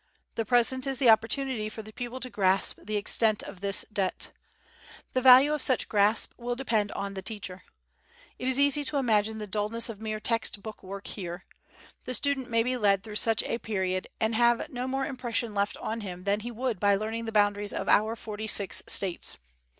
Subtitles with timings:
[0.33, 4.31] The present is the opportunity for the pupil to grasp the extent of this debt.
[5.13, 7.61] The value of such grasp will depend on the teacher.
[8.39, 11.45] It is easy to imagine the dullness of mere text book work here.
[12.05, 15.77] The student may be led through such a period, and have no more impression left
[15.77, 19.37] on him than he would by learning the boundaries of our forty six States.